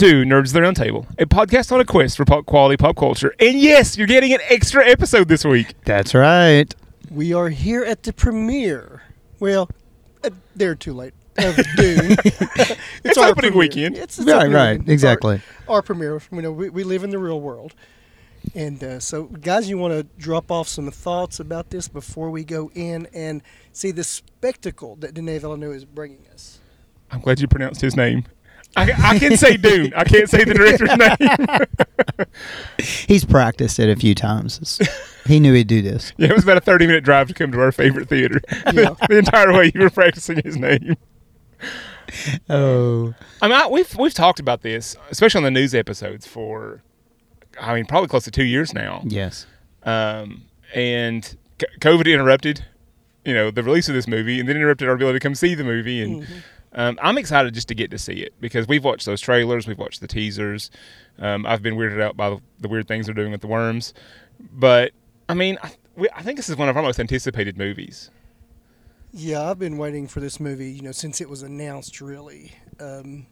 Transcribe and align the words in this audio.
to 0.00 0.24
Nerds 0.24 0.46
of 0.46 0.52
the 0.54 0.62
Round 0.62 0.76
Table, 0.78 1.06
a 1.18 1.26
podcast 1.26 1.70
on 1.72 1.78
a 1.78 1.84
quest 1.84 2.16
for 2.16 2.24
pop 2.24 2.46
quality 2.46 2.78
pop 2.78 2.96
culture. 2.96 3.34
And 3.38 3.60
yes, 3.60 3.98
you're 3.98 4.06
getting 4.06 4.32
an 4.32 4.40
extra 4.48 4.88
episode 4.88 5.28
this 5.28 5.44
week. 5.44 5.74
That's 5.84 6.14
right. 6.14 6.74
We 7.10 7.34
are 7.34 7.50
here 7.50 7.84
at 7.84 8.04
the 8.04 8.14
premiere. 8.14 9.02
Well, 9.40 9.68
uh, 10.24 10.30
they're 10.56 10.74
too 10.74 10.94
late. 10.94 11.12
Of 11.36 11.54
Dune. 11.76 12.16
It's 13.04 13.18
our 13.18 13.28
opening 13.28 13.50
premiere. 13.52 13.58
weekend. 13.58 13.98
It's, 13.98 14.18
it's 14.18 14.26
Right, 14.26 14.36
opening 14.36 14.52
right, 14.54 14.70
weekend. 14.72 14.88
exactly. 14.88 15.42
Our, 15.68 15.76
our 15.76 15.82
premiere. 15.82 16.18
You 16.32 16.40
know, 16.42 16.52
we, 16.52 16.70
we 16.70 16.82
live 16.82 17.04
in 17.04 17.10
the 17.10 17.18
real 17.18 17.40
world. 17.42 17.74
And 18.54 18.82
uh, 18.82 19.00
so, 19.00 19.24
guys, 19.24 19.68
you 19.68 19.76
want 19.76 19.92
to 19.92 20.04
drop 20.18 20.50
off 20.50 20.66
some 20.66 20.90
thoughts 20.90 21.40
about 21.40 21.68
this 21.68 21.88
before 21.88 22.30
we 22.30 22.42
go 22.42 22.70
in 22.74 23.06
and 23.12 23.42
see 23.72 23.90
the 23.90 24.04
spectacle 24.04 24.96
that 24.96 25.12
Denis 25.12 25.42
Villeneuve 25.42 25.74
is 25.76 25.84
bringing 25.84 26.26
us? 26.32 26.58
I'm 27.10 27.20
glad 27.20 27.38
you 27.38 27.48
pronounced 27.48 27.82
his 27.82 27.96
name. 27.96 28.24
I, 28.76 28.92
I 29.14 29.18
can 29.18 29.36
say 29.36 29.56
Dune. 29.56 29.92
I 29.94 30.04
can't 30.04 30.28
say 30.30 30.44
the 30.44 30.54
director's 30.54 30.96
name. 32.18 32.26
He's 33.08 33.24
practiced 33.24 33.78
it 33.78 33.88
a 33.88 33.96
few 33.96 34.14
times. 34.14 34.58
It's- 34.58 35.06
he 35.26 35.38
knew 35.38 35.52
he'd 35.52 35.66
do 35.68 35.82
this. 35.82 36.12
Yeah, 36.16 36.28
it 36.28 36.34
was 36.34 36.44
about 36.44 36.56
a 36.56 36.60
30 36.60 36.86
minute 36.86 37.04
drive 37.04 37.28
to 37.28 37.34
come 37.34 37.52
to 37.52 37.60
our 37.60 37.72
favorite 37.72 38.08
theater. 38.08 38.40
Yeah. 38.72 38.94
the 39.08 39.18
entire 39.18 39.52
way 39.52 39.70
you 39.74 39.80
were 39.82 39.90
practicing 39.90 40.40
his 40.42 40.56
name. 40.56 40.96
Oh. 42.48 43.14
I 43.40 43.48
mean, 43.48 43.56
I, 43.56 43.66
we've 43.68 43.94
we've 43.96 44.14
talked 44.14 44.40
about 44.40 44.62
this, 44.62 44.96
especially 45.10 45.38
on 45.40 45.44
the 45.44 45.50
news 45.50 45.74
episodes, 45.74 46.26
for 46.26 46.82
I 47.60 47.74
mean, 47.74 47.86
probably 47.86 48.08
close 48.08 48.24
to 48.24 48.30
two 48.30 48.44
years 48.44 48.74
now. 48.74 49.02
Yes. 49.04 49.46
Um, 49.84 50.44
and 50.74 51.36
COVID 51.58 52.12
interrupted, 52.12 52.64
you 53.24 53.34
know, 53.34 53.50
the 53.50 53.62
release 53.62 53.88
of 53.88 53.94
this 53.94 54.08
movie, 54.08 54.40
and 54.40 54.48
then 54.48 54.56
interrupted 54.56 54.88
our 54.88 54.94
ability 54.94 55.18
to 55.18 55.22
come 55.22 55.34
see 55.34 55.54
the 55.54 55.64
movie. 55.64 56.02
And 56.02 56.26
um, 56.72 56.98
I'm 57.02 57.18
excited 57.18 57.54
just 57.54 57.68
to 57.68 57.74
get 57.74 57.90
to 57.90 57.98
see 57.98 58.14
it 58.14 58.34
because 58.40 58.68
we've 58.68 58.84
watched 58.84 59.06
those 59.06 59.20
trailers, 59.20 59.66
we've 59.66 59.78
watched 59.78 60.00
the 60.00 60.06
teasers. 60.06 60.70
Um, 61.18 61.44
I've 61.46 61.62
been 61.62 61.74
weirded 61.76 62.00
out 62.00 62.16
by 62.16 62.30
the, 62.30 62.40
the 62.60 62.68
weird 62.68 62.88
things 62.88 63.06
they're 63.06 63.14
doing 63.14 63.32
with 63.32 63.40
the 63.40 63.46
worms, 63.46 63.92
but 64.52 64.92
I 65.28 65.34
mean, 65.34 65.58
I, 65.62 65.72
we, 65.96 66.08
I 66.14 66.22
think 66.22 66.36
this 66.36 66.48
is 66.48 66.56
one 66.56 66.68
of 66.68 66.76
our 66.76 66.82
most 66.82 66.98
anticipated 67.00 67.58
movies. 67.58 68.10
Yeah, 69.12 69.50
I've 69.50 69.58
been 69.58 69.76
waiting 69.76 70.06
for 70.06 70.20
this 70.20 70.38
movie, 70.38 70.70
you 70.70 70.82
know, 70.82 70.92
since 70.92 71.20
it 71.20 71.28
was 71.28 71.42
announced, 71.42 72.00
really. 72.00 72.52
Um, 72.78 73.26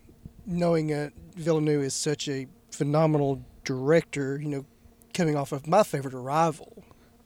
knowing 0.44 0.92
uh, 0.92 1.10
Villeneuve 1.36 1.82
is 1.82 1.94
such 1.94 2.28
a 2.28 2.48
phenomenal 2.72 3.44
director, 3.64 4.40
you 4.40 4.48
know, 4.48 4.64
coming 5.14 5.36
off 5.36 5.52
of 5.52 5.66
my 5.66 5.82
favorite 5.82 6.14
Arrival. 6.14 6.77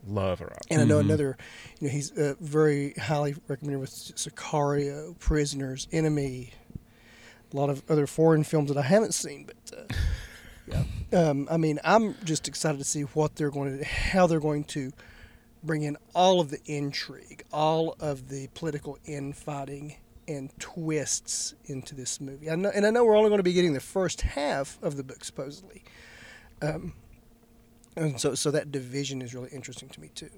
Love 0.07 0.41
her. 0.41 0.53
And 0.69 0.81
I 0.81 0.85
know 0.85 0.99
another, 0.99 1.37
you 1.79 1.87
know, 1.87 1.93
he's 1.93 2.11
uh, 2.19 2.35
very 2.41 2.93
highly 2.95 3.37
recommended 3.47 3.81
with 3.81 3.91
Sicario, 3.91 5.17
Prisoners, 5.19 5.87
Enemy, 5.93 6.51
a 7.53 7.57
lot 7.57 7.71
of 7.71 7.83
other 7.89 8.07
foreign 8.07 8.43
films 8.43 8.69
that 8.69 8.79
I 8.79 8.83
haven't 8.83 9.15
seen, 9.15 9.47
but 9.47 9.79
uh, 9.79 9.95
yeah. 10.67 10.85
Um, 11.13 11.47
I 11.51 11.57
mean, 11.57 11.79
I'm 11.85 12.17
just 12.25 12.49
excited 12.49 12.79
to 12.79 12.85
see 12.85 13.03
what 13.03 13.37
they're 13.37 13.51
going 13.51 13.79
to, 13.79 13.85
how 13.85 14.27
they're 14.27 14.41
going 14.41 14.65
to 14.65 14.93
bring 15.63 15.83
in 15.83 15.97
all 16.15 16.41
of 16.41 16.51
the 16.51 16.59
intrigue, 16.67 17.45
all 17.53 17.95
of 18.01 18.29
the 18.29 18.49
political 18.55 18.99
infighting 19.05 19.97
and 20.27 20.51
twists 20.59 21.55
into 21.67 21.95
this 21.95 22.21
movie. 22.21 22.51
I 22.51 22.55
know, 22.57 22.71
and 22.75 22.87
I 22.87 22.91
know 22.91 23.05
we're 23.05 23.17
only 23.17 23.31
going 23.31 23.39
to 23.39 23.45
be 23.45 23.53
getting 23.53 23.73
the 23.73 23.81
first 23.81 24.23
half 24.23 24.79
of 24.83 24.97
the 24.97 25.05
book, 25.05 25.25
supposedly. 25.25 25.83
Um, 26.61 26.95
and 27.97 28.21
so, 28.21 28.35
so 28.35 28.51
that 28.51 28.73
division 28.73 29.23
is 29.23 29.35
really 29.35 29.51
interesting 29.51 29.89
to 29.91 30.01
me 30.01 30.09
too. 30.15 30.31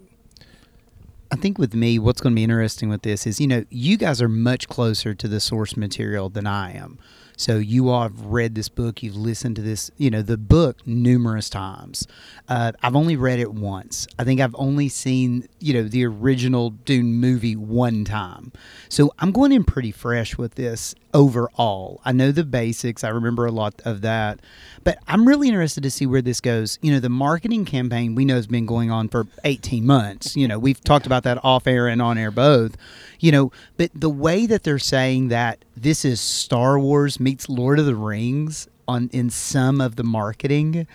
I 1.31 1.37
think 1.37 1.59
with 1.59 1.75
me, 1.75 1.99
what's 1.99 2.21
going 2.21 2.33
to 2.33 2.37
be 2.37 2.45
interesting 2.45 2.89
with 2.89 3.03
this 3.03 3.27
is, 3.27 3.41
you 3.41 3.47
know, 3.47 3.65
you 3.71 3.97
guys 3.97 4.23
are 4.23 4.29
much 4.29 4.69
closer 4.69 5.15
to 5.15 5.27
the 5.27 5.41
source 5.41 5.77
material 5.77 6.29
than 6.29 6.47
I 6.47 6.73
am. 6.73 6.99
So 7.37 7.57
you 7.57 7.89
all 7.89 8.03
have 8.03 8.21
read 8.21 8.55
this 8.55 8.69
book, 8.69 9.03
you've 9.03 9.17
listened 9.17 9.57
to 9.57 9.63
this, 9.63 9.91
you 9.97 10.11
know, 10.11 10.23
the 10.23 10.37
book 10.37 10.87
numerous 10.87 11.51
times. 11.51 12.07
Uh, 12.49 12.73
I've 12.83 12.95
only 12.95 13.17
read 13.17 13.41
it 13.41 13.53
once. 13.53 14.07
I 14.19 14.25
think 14.25 14.41
I've 14.41 14.55
only 14.57 14.89
seen, 14.89 15.49
you 15.59 15.75
know, 15.75 15.83
the 15.85 16.05
original 16.07 16.71
Dune 16.71 17.15
movie 17.15 17.57
one 17.57 18.05
time. 18.05 18.53
So 18.89 19.13
I'm 19.19 19.33
going 19.33 19.53
in 19.53 19.65
pretty 19.65 19.91
fresh 19.91 20.39
with 20.39 20.55
this 20.55 20.95
overall. 21.13 22.01
I 22.05 22.13
know 22.13 22.33
the 22.33 22.45
basics. 22.45 23.05
I 23.05 23.09
remember 23.09 23.47
a 23.47 23.53
lot 23.53 23.81
of 23.85 24.03
that. 24.03 24.41
But 24.83 24.99
I'm 25.09 25.27
really 25.27 25.49
interested 25.49 25.83
to 25.85 25.91
see 25.91 26.07
where 26.07 26.21
this 26.21 26.41
goes. 26.41 26.79
You 26.83 26.93
know, 26.93 27.01
the 27.01 27.09
marketing 27.09 27.65
campaign 27.65 28.15
we 28.15 28.25
know 28.25 28.35
has 28.35 28.47
been 28.47 28.67
going 28.67 28.91
on 28.91 29.09
for 29.09 29.27
18 29.45 29.87
months. 29.87 30.37
You 30.37 30.47
know, 30.47 30.59
we've 30.59 30.83
talked 30.83 31.07
about 31.07 31.23
that 31.23 31.43
off 31.43 31.67
air 31.67 31.89
and 31.89 32.03
on 32.03 32.19
air 32.19 32.31
both. 32.31 32.77
You 33.21 33.33
know, 33.33 33.53
but 33.77 33.91
the 33.95 34.11
way 34.11 34.47
that 34.47 34.65
they're 34.65 34.79
saying 34.79 35.29
that 35.29 35.65
this 35.77 36.05
is 36.05 36.21
Star 36.21 36.79
Wars 36.79 37.19
meets 37.19 37.49
Lord 37.49 37.79
of 37.79 37.87
the 37.87 37.97
Rings 37.97 38.69
on 38.87 39.09
in 39.13 39.31
some 39.31 39.81
of 39.81 39.97
the 39.97 40.05
marketing, 40.05 40.87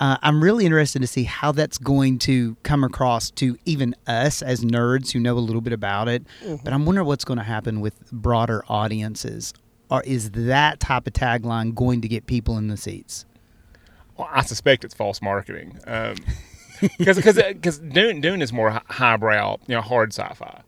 uh, 0.00 0.18
I'm 0.22 0.42
really 0.42 0.66
interested 0.66 1.00
to 1.00 1.06
see 1.06 1.24
how 1.24 1.52
that's 1.52 1.78
going 1.78 2.18
to 2.20 2.56
come 2.62 2.84
across 2.84 3.30
to 3.32 3.56
even 3.64 3.94
us 4.06 4.42
as 4.42 4.64
nerds 4.64 5.12
who 5.12 5.20
know 5.20 5.34
a 5.34 5.40
little 5.40 5.60
bit 5.60 5.72
about 5.72 6.08
it. 6.08 6.24
But 6.62 6.72
I'm 6.72 6.86
wondering 6.86 7.06
what's 7.06 7.24
going 7.24 7.38
to 7.38 7.44
happen 7.44 7.80
with 7.80 8.10
broader 8.12 8.64
audiences. 8.68 9.54
Or 9.90 10.02
is 10.02 10.30
that 10.32 10.80
type 10.80 11.06
of 11.06 11.14
tagline 11.14 11.74
going 11.74 12.02
to 12.02 12.08
get 12.08 12.26
people 12.26 12.58
in 12.58 12.68
the 12.68 12.76
seats? 12.76 13.24
Well, 14.16 14.28
I 14.30 14.42
suspect 14.42 14.84
it's 14.84 14.94
false 14.94 15.22
marketing. 15.22 15.78
Um, 15.86 16.16
because 16.98 17.16
because 17.36 17.78
Dune 17.78 18.20
Dune 18.20 18.42
is 18.42 18.52
more 18.52 18.82
highbrow, 18.88 19.58
you 19.66 19.74
know, 19.74 19.80
hard 19.80 20.12
sci-fi, 20.12 20.62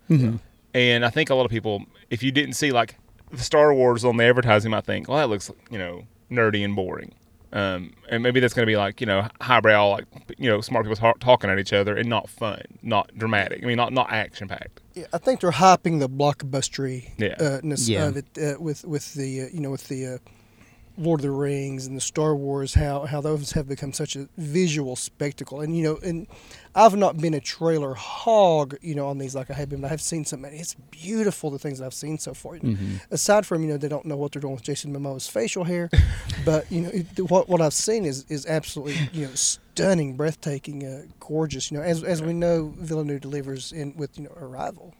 and 0.72 1.04
I 1.04 1.10
think 1.10 1.30
a 1.30 1.34
lot 1.34 1.44
of 1.44 1.50
people, 1.50 1.84
if 2.08 2.22
you 2.22 2.32
didn't 2.32 2.54
see 2.54 2.72
like 2.72 2.96
the 3.09 3.09
Star 3.36 3.72
Wars 3.74 4.04
on 4.04 4.16
the 4.16 4.24
advertising, 4.24 4.70
might 4.70 4.84
think, 4.84 5.08
well, 5.08 5.18
that 5.18 5.28
looks 5.28 5.50
you 5.70 5.78
know 5.78 6.04
nerdy 6.30 6.64
and 6.64 6.74
boring, 6.76 7.12
um, 7.52 7.92
and 8.08 8.22
maybe 8.22 8.40
that's 8.40 8.54
going 8.54 8.64
to 8.66 8.70
be 8.70 8.76
like 8.76 9.00
you 9.00 9.06
know 9.06 9.28
highbrow, 9.40 9.88
like 9.88 10.04
you 10.38 10.48
know 10.50 10.60
smart 10.60 10.84
people 10.84 10.96
ta- 10.96 11.12
talking 11.20 11.50
at 11.50 11.58
each 11.58 11.72
other 11.72 11.96
and 11.96 12.08
not 12.08 12.28
fun, 12.28 12.62
not 12.82 13.10
dramatic. 13.16 13.62
I 13.62 13.66
mean, 13.66 13.76
not 13.76 13.92
not 13.92 14.12
action 14.12 14.48
packed. 14.48 14.80
Yeah, 14.94 15.06
I 15.12 15.18
think 15.18 15.40
they're 15.40 15.50
hyping 15.52 16.00
the 16.00 16.08
blockbustery 16.08 17.10
Yeah. 17.18 17.36
uh, 17.40 17.60
ness 17.62 17.88
Yeah. 17.88 18.06
of 18.08 18.16
it 18.16 18.26
uh, 18.40 18.60
with 18.60 18.84
with 18.84 19.14
the 19.14 19.42
uh, 19.42 19.46
you 19.52 19.60
know 19.60 19.70
with 19.70 19.88
the 19.88 20.06
uh, 20.06 20.18
Lord 21.00 21.20
of 21.20 21.22
the 21.22 21.30
Rings 21.30 21.86
and 21.86 21.96
the 21.96 22.00
Star 22.00 22.36
Wars 22.36 22.74
how 22.74 23.06
how 23.06 23.20
those 23.20 23.52
have 23.52 23.66
become 23.68 23.92
such 23.92 24.16
a 24.16 24.28
visual 24.36 24.96
spectacle. 24.96 25.60
And 25.60 25.76
you 25.76 25.82
know 25.82 25.98
and 26.04 26.26
I've 26.74 26.94
not 26.94 27.18
been 27.18 27.34
a 27.34 27.40
trailer 27.40 27.94
hog 27.94 28.76
you 28.82 28.94
know 28.94 29.08
on 29.08 29.18
these 29.18 29.34
like 29.34 29.50
I 29.50 29.54
have 29.54 29.68
been 29.70 29.80
but 29.80 29.90
I've 29.90 30.00
seen 30.00 30.24
so 30.24 30.36
many. 30.36 30.58
It's 30.58 30.74
beautiful 30.90 31.50
the 31.50 31.58
things 31.58 31.78
that 31.78 31.86
I've 31.86 31.94
seen 31.94 32.18
so 32.18 32.34
far. 32.34 32.58
Aside 33.10 33.46
from 33.46 33.62
you 33.62 33.68
know 33.68 33.76
they 33.78 33.88
don't 33.88 34.04
know 34.04 34.16
what 34.16 34.32
they're 34.32 34.42
doing 34.42 34.54
with 34.54 34.62
Jason 34.64 34.92
Momoa's 34.92 35.26
facial 35.26 35.64
hair 35.64 35.88
but 36.44 36.70
you 36.70 36.82
know 36.82 36.90
it, 36.90 37.30
what 37.30 37.48
what 37.48 37.60
I've 37.60 37.74
seen 37.74 38.04
is 38.04 38.24
is 38.28 38.46
absolutely 38.46 38.96
you 39.12 39.26
know 39.26 39.34
stunning 39.34 40.16
breathtaking 40.16 40.84
uh, 40.86 41.02
gorgeous 41.18 41.70
you 41.70 41.78
know 41.78 41.82
as 41.82 42.04
as 42.04 42.22
we 42.22 42.32
know 42.32 42.74
Villeneuve 42.76 43.20
delivers 43.22 43.72
in 43.72 43.96
with 43.96 44.18
you 44.18 44.24
know 44.24 44.32
Arrival 44.36 44.94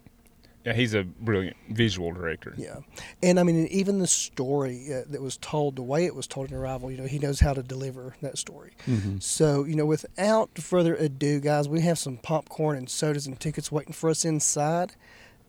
Yeah, 0.64 0.74
he's 0.74 0.92
a 0.92 1.04
brilliant 1.04 1.56
visual 1.70 2.12
director. 2.12 2.54
yeah, 2.58 2.80
and 3.22 3.40
I 3.40 3.44
mean, 3.44 3.66
even 3.68 3.98
the 3.98 4.06
story 4.06 4.92
uh, 4.92 5.02
that 5.08 5.22
was 5.22 5.38
told, 5.38 5.76
the 5.76 5.82
way 5.82 6.04
it 6.04 6.14
was 6.14 6.26
told 6.26 6.50
in 6.50 6.56
Arrival, 6.56 6.90
you 6.90 6.98
know, 6.98 7.06
he 7.06 7.18
knows 7.18 7.40
how 7.40 7.54
to 7.54 7.62
deliver 7.62 8.14
that 8.20 8.36
story. 8.36 8.72
So, 9.20 9.64
you 9.64 9.74
know, 9.74 9.86
without 9.86 10.58
further 10.58 10.94
ado, 10.94 11.40
guys, 11.40 11.66
we 11.68 11.80
have 11.80 11.98
some 11.98 12.18
popcorn 12.18 12.76
and 12.76 12.90
sodas 12.90 13.26
and 13.26 13.40
tickets 13.40 13.72
waiting 13.72 13.94
for 13.94 14.10
us 14.10 14.24
inside. 14.24 14.92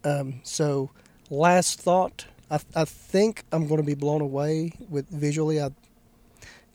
Um, 0.05 0.39
so, 0.43 0.91
last 1.29 1.81
thought, 1.81 2.25
I, 2.49 2.59
I 2.73 2.85
think 2.85 3.43
I'm 3.51 3.67
going 3.67 3.81
to 3.81 3.85
be 3.85 3.95
blown 3.95 4.21
away 4.21 4.71
with 4.89 5.09
visually. 5.09 5.59
I'm 5.59 5.75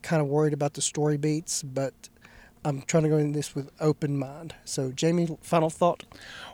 kind 0.03 0.21
of 0.21 0.27
worried 0.27 0.53
about 0.53 0.75
the 0.75 0.81
story 0.81 1.17
beats, 1.17 1.63
but 1.63 1.93
I'm 2.63 2.83
trying 2.83 3.03
to 3.03 3.09
go 3.09 3.17
into 3.17 3.33
this 3.35 3.55
with 3.55 3.71
open 3.79 4.17
mind. 4.17 4.53
So, 4.63 4.91
Jamie, 4.91 5.27
final 5.41 5.69
thought. 5.69 6.03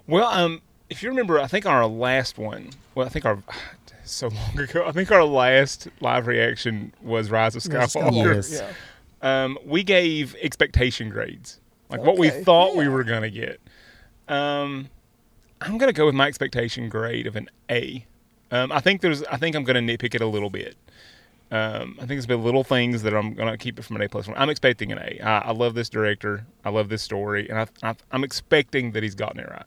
Well, 0.07 0.27
um, 0.27 0.61
if 0.93 1.01
you 1.03 1.09
remember, 1.09 1.39
I 1.39 1.47
think 1.47 1.65
on 1.65 1.73
our 1.73 1.87
last 1.87 2.37
one, 2.37 2.69
well, 2.93 3.05
I 3.05 3.09
think 3.09 3.25
our 3.25 3.41
so 4.05 4.27
long 4.27 4.59
ago, 4.59 4.85
I 4.85 4.91
think 4.91 5.11
our 5.11 5.23
last 5.23 5.87
live 5.99 6.27
reaction 6.27 6.93
was 7.01 7.31
Rise 7.31 7.55
of 7.55 7.63
Skywalker. 7.63 8.35
Yes. 8.35 8.61
Yeah. 8.61 9.43
Um, 9.43 9.57
we 9.65 9.83
gave 9.83 10.35
expectation 10.41 11.09
grades, 11.09 11.59
like 11.89 12.01
what 12.01 12.17
we 12.17 12.29
Okay, 12.29 12.43
thought 12.43 12.75
we 12.75 12.87
were 12.87 13.03
gonna 13.03 13.29
get. 13.29 13.59
Um, 14.27 14.89
I'm 15.61 15.77
gonna 15.77 15.93
go 15.93 16.05
with 16.05 16.15
my 16.15 16.27
expectation 16.27 16.89
grade 16.89 17.25
of 17.25 17.35
an 17.35 17.49
A. 17.71 18.05
Um, 18.51 18.71
I 18.71 18.81
think 18.81 19.01
there's, 19.01 19.23
I 19.23 19.37
think 19.37 19.55
I'm 19.55 19.63
gonna 19.63 19.79
nitpick 19.79 20.13
it 20.13 20.21
a 20.21 20.27
little 20.27 20.49
bit. 20.49 20.75
Um, 21.51 21.95
I 21.97 22.01
think 22.01 22.09
there's 22.09 22.25
been 22.25 22.43
little 22.43 22.63
things 22.63 23.01
that 23.03 23.13
I'm 23.15 23.33
gonna 23.33 23.57
keep 23.57 23.79
it 23.79 23.83
from 23.83 23.95
an 23.95 24.01
A 24.03 24.09
plus. 24.09 24.27
I'm 24.35 24.49
expecting 24.49 24.91
an 24.91 24.99
A. 24.99 25.19
I, 25.23 25.37
I 25.39 25.51
love 25.51 25.73
this 25.73 25.87
director. 25.89 26.45
I 26.65 26.69
love 26.69 26.89
this 26.89 27.01
story, 27.01 27.47
and 27.49 27.59
I, 27.59 27.67
I, 27.81 27.95
I'm 28.11 28.23
expecting 28.23 28.91
that 28.91 29.01
he's 29.03 29.15
gotten 29.15 29.39
it 29.39 29.49
right. 29.49 29.65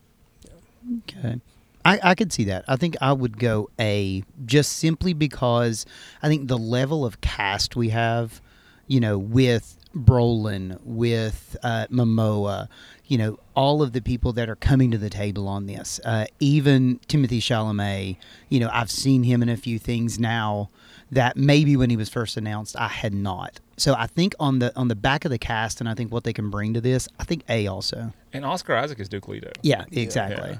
Okay. 1.08 1.40
I, 1.84 2.00
I 2.02 2.14
could 2.16 2.32
see 2.32 2.44
that. 2.44 2.64
I 2.66 2.76
think 2.76 2.96
I 3.00 3.12
would 3.12 3.38
go 3.38 3.70
A 3.78 4.24
just 4.44 4.72
simply 4.72 5.12
because 5.12 5.86
I 6.20 6.28
think 6.28 6.48
the 6.48 6.58
level 6.58 7.04
of 7.04 7.20
cast 7.20 7.76
we 7.76 7.90
have, 7.90 8.40
you 8.88 8.98
know, 8.98 9.18
with 9.18 9.76
Brolin, 9.94 10.80
with 10.82 11.56
uh, 11.62 11.86
Momoa, 11.90 12.68
you 13.06 13.16
know, 13.16 13.38
all 13.54 13.82
of 13.82 13.92
the 13.92 14.00
people 14.00 14.32
that 14.32 14.48
are 14.48 14.56
coming 14.56 14.90
to 14.90 14.98
the 14.98 15.08
table 15.08 15.46
on 15.46 15.66
this, 15.66 16.00
uh, 16.04 16.26
even 16.40 16.98
Timothée 17.08 17.38
Chalamet, 17.38 18.16
you 18.48 18.58
know, 18.58 18.68
I've 18.72 18.90
seen 18.90 19.22
him 19.22 19.40
in 19.42 19.48
a 19.48 19.56
few 19.56 19.78
things 19.78 20.18
now 20.18 20.70
that 21.12 21.36
maybe 21.36 21.76
when 21.76 21.88
he 21.88 21.96
was 21.96 22.08
first 22.08 22.36
announced 22.36 22.76
I 22.76 22.88
had 22.88 23.14
not. 23.14 23.60
So 23.76 23.94
I 23.94 24.08
think 24.08 24.34
on 24.40 24.58
the 24.58 24.76
on 24.76 24.88
the 24.88 24.96
back 24.96 25.24
of 25.24 25.30
the 25.30 25.38
cast 25.38 25.80
and 25.80 25.88
I 25.88 25.94
think 25.94 26.10
what 26.10 26.24
they 26.24 26.32
can 26.32 26.50
bring 26.50 26.74
to 26.74 26.80
this, 26.80 27.08
I 27.20 27.24
think 27.24 27.44
A 27.48 27.68
also. 27.68 28.12
And 28.32 28.44
Oscar 28.44 28.74
Isaac 28.74 28.98
is 28.98 29.08
Duke 29.08 29.28
Leto. 29.28 29.52
Yeah, 29.62 29.84
exactly. 29.92 30.50
Yeah. 30.50 30.58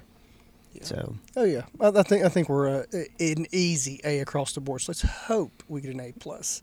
So 0.84 1.14
Oh 1.36 1.44
yeah, 1.44 1.62
I, 1.80 1.88
I 1.88 2.02
think 2.02 2.24
I 2.24 2.28
think 2.28 2.48
we're 2.48 2.80
uh, 2.80 2.84
an 3.20 3.46
easy 3.52 4.00
A 4.04 4.20
across 4.20 4.52
the 4.52 4.60
board. 4.60 4.82
So 4.82 4.90
let's 4.90 5.02
hope 5.02 5.62
we 5.68 5.80
get 5.80 5.92
an 5.94 6.00
A 6.00 6.12
plus 6.18 6.62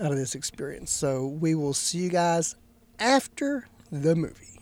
out 0.00 0.10
of 0.12 0.16
this 0.18 0.34
experience. 0.34 0.90
So 0.90 1.26
we 1.26 1.54
will 1.54 1.74
see 1.74 1.98
you 1.98 2.10
guys 2.10 2.56
after 2.98 3.68
the 3.90 4.14
movie. 4.14 4.52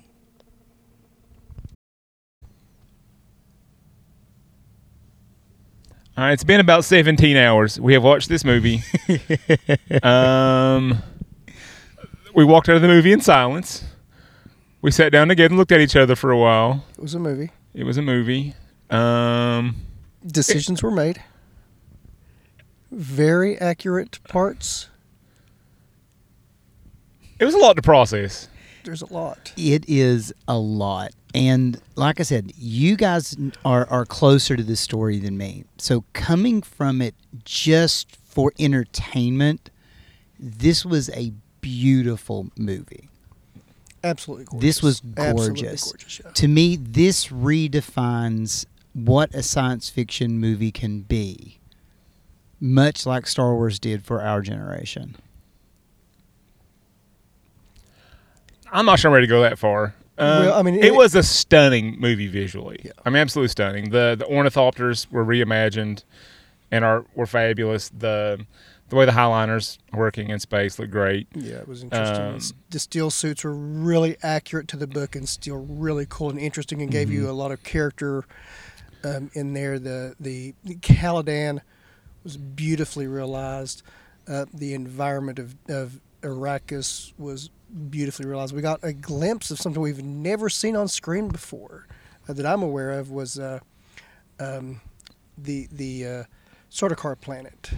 All 6.16 6.25
right, 6.26 6.32
it's 6.32 6.44
been 6.44 6.60
about 6.60 6.84
17 6.84 7.37
hours. 7.37 7.81
We 7.81 7.94
have 7.94 8.02
watched 8.04 8.28
this 8.28 8.44
movie. 8.44 8.82
um, 10.02 11.02
we 12.34 12.44
walked 12.44 12.69
out 12.69 12.76
of 12.76 12.82
the 12.82 12.88
movie 12.88 13.12
in 13.12 13.20
silence. 13.22 13.84
We 14.82 14.90
sat 14.90 15.12
down 15.12 15.28
together 15.28 15.46
and 15.46 15.56
looked 15.56 15.72
at 15.72 15.81
each 15.81 15.96
other 15.96 16.14
for 16.16 16.31
a 16.31 16.38
while. 16.38 16.84
It 16.98 17.02
was 17.02 17.14
a 17.14 17.19
movie. 17.19 17.50
It 17.75 17.84
was 17.84 17.96
a 17.96 18.02
movie. 18.02 18.54
Um, 18.90 19.76
Decisions 20.26 20.82
were 20.82 20.90
made. 20.90 21.22
Very 22.90 23.58
accurate 23.58 24.19
parts. 24.25 24.88
it 27.38 27.44
was 27.44 27.54
a 27.54 27.58
lot 27.58 27.76
to 27.76 27.82
process. 27.82 28.48
There's 28.84 29.02
a 29.02 29.12
lot. 29.12 29.52
it 29.56 29.84
is 29.88 30.32
a 30.48 30.58
lot. 30.58 31.12
And 31.34 31.81
like 31.94 32.19
I 32.19 32.25
said, 32.25 32.52
you 32.56 32.96
guys 32.96 33.37
are, 33.64 33.87
are 33.88 34.04
closer 34.04 34.56
to 34.56 34.62
this 34.62 34.81
story 34.81 35.19
than 35.19 35.37
me. 35.37 35.64
So 35.78 36.04
coming 36.12 36.60
from 36.62 37.00
it 37.00 37.14
just 37.44 38.16
for 38.16 38.52
entertainment, 38.58 39.70
this 40.38 40.84
was 40.84 41.08
a 41.10 41.32
beautiful 41.60 42.48
movie. 42.56 43.08
Absolutely 44.02 44.46
gorgeous. 44.46 44.62
This 44.62 44.82
was 44.82 45.00
gorgeous. 45.00 45.84
gorgeous, 45.84 46.20
yeah. 46.25 46.31
To 46.32 46.48
me, 46.48 46.76
this 46.76 47.26
redefines 47.28 48.64
what 48.92 49.34
a 49.34 49.42
science 49.42 49.88
fiction 49.88 50.38
movie 50.38 50.72
can 50.72 51.00
be, 51.02 51.58
much 52.60 53.06
like 53.06 53.26
Star 53.26 53.54
Wars 53.54 53.78
did 53.78 54.04
for 54.04 54.20
our 54.22 54.40
generation. 54.42 55.16
I'm 58.72 58.87
not 58.87 58.98
sure 58.98 59.10
I'm 59.10 59.14
ready 59.14 59.26
to 59.26 59.31
go 59.31 59.42
that 59.42 59.58
far. 59.58 59.94
Um, 60.19 60.44
Well, 60.46 60.58
I 60.58 60.62
mean, 60.62 60.75
it, 60.76 60.87
it- 60.87 60.94
was 60.94 61.14
a 61.14 61.22
stunning 61.22 61.98
movie 61.98 62.28
visually. 62.28 62.81
Yeah. 62.84 62.92
I 63.04 63.10
mean, 63.10 63.16
absolutely 63.20 63.48
stunning. 63.48 63.90
The 63.90 64.14
the 64.19 64.26
ornithopters 64.26 65.10
were 65.10 65.25
reimagined 65.25 66.04
and 66.70 66.84
are 66.84 67.04
were 67.14 67.26
fabulous. 67.26 67.88
The 67.88 68.46
the 68.90 68.96
way 68.96 69.04
the 69.06 69.12
Heighliners 69.12 69.78
working 69.92 70.31
in 70.31 70.40
space 70.40 70.78
looked 70.78 70.90
great. 70.90 71.28
Yeah, 71.34 71.56
it 71.58 71.69
was 71.69 71.82
interesting. 71.84 72.25
Um, 72.26 72.40
the 72.70 72.78
stillsuits 72.78 73.44
were 73.44 73.54
really 73.54 74.16
accurate 74.22 74.66
to 74.69 74.76
the 74.76 74.88
book 74.88 75.14
and 75.16 75.28
still 75.28 75.64
really 75.64 76.06
cool 76.08 76.28
and 76.31 76.38
interesting, 76.38 76.82
and 76.82 76.90
gave 76.90 77.08
Mm-hmm. 77.08 77.16
you 77.22 77.31
a 77.31 77.32
lot 77.32 77.50
of 77.52 77.62
character 77.62 78.25
um, 79.05 79.31
in 79.35 79.55
there. 79.55 79.79
The 79.79 80.14
the 80.20 80.55
Caladan 80.67 81.61
was 82.25 82.37
beautifully 82.37 83.06
realized. 83.06 83.82
Uh, 84.29 84.47
the 84.52 84.75
environment 84.75 85.38
of 85.38 85.56
of 85.69 86.00
Arrakis 86.23 87.12
was 87.19 87.50
beautifully 87.91 88.26
realized. 88.26 88.55
We 88.55 88.62
got 88.62 88.81
a 88.82 88.93
glimpse 88.93 89.50
of 89.50 89.58
something 89.58 89.82
we've 89.82 90.05
never 90.05 90.49
seen 90.49 90.76
on 90.76 90.88
screen 90.88 91.29
before 91.29 91.87
uh, 92.29 92.32
that 92.32 92.47
I'm 92.47 92.62
aware 92.62 92.93
of 92.93 93.11
was 93.11 93.38
uh, 93.38 93.61
um, 94.38 94.81
the 95.38 95.69
the 95.73 96.06
uh, 96.06 96.25
Sardaukar 96.70 97.20
planet. 97.20 97.70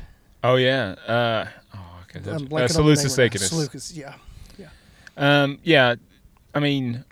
Oh 0.45 0.57
yeah. 0.57 0.97
Uh, 1.07 1.47
oh, 1.75 1.79
okay. 2.03 2.19
I'm 2.19 2.25
That's, 2.25 2.43
uh, 2.43 2.47
blanking 2.47 2.87
name 2.87 2.97
Salusa 2.97 3.19
right 3.19 3.33
Salusa, 3.33 3.97
yeah. 3.97 4.15
Um, 5.17 5.59
yeah, 5.63 5.97
I 6.55 6.61
mean, 6.61 7.05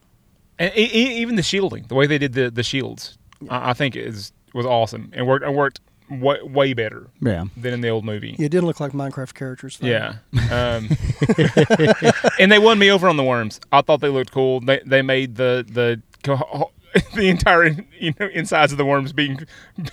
and 0.59 0.75
even 0.75 1.37
the 1.37 1.43
shielding, 1.43 1.85
the 1.85 1.95
way 1.95 2.07
they 2.07 2.19
did 2.19 2.33
the 2.33 2.51
the 2.51 2.63
shields, 2.63 3.19
I, 3.49 3.71
I 3.71 3.73
think 3.75 3.97
is 3.97 4.33
was 4.55 4.67
awesome 4.67 5.11
and 5.15 5.27
worked 5.27 5.45
and 5.45 5.55
worked 5.57 5.81
way, 6.11 6.43
way 6.43 6.73
better 6.75 7.07
Yeah. 7.21 7.45
than 7.57 7.73
in 7.73 7.81
the 7.83 7.89
old 7.89 8.05
movie. 8.05 8.35
Yeah, 8.39 8.47
it 8.47 8.49
didn't 8.51 8.67
look 8.67 8.81
like 8.81 8.93
Minecraft 8.93 9.35
characters. 9.35 9.79
Though. 9.79 9.87
Yeah. 9.89 10.15
Um, 10.51 10.89
and 12.41 12.51
they 12.51 12.59
won 12.59 12.79
me 12.79 12.91
over 12.91 13.09
on 13.09 13.17
the 13.17 13.23
worms. 13.25 13.61
I 13.71 13.83
thought 13.83 14.01
they 14.01 14.09
looked 14.09 14.33
cool. 14.33 14.61
They 14.61 14.81
they 14.85 15.03
made 15.03 15.37
the 15.37 15.65
the 15.69 16.03
the 17.15 17.29
entire 17.29 17.69
you 17.99 18.13
know 18.19 18.27
insides 18.33 18.73
of 18.73 18.79
the 18.79 18.85
worms 18.85 19.13
being 19.13 19.39